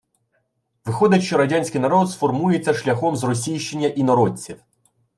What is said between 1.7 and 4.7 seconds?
народ сформується шляхом зросійщення інородців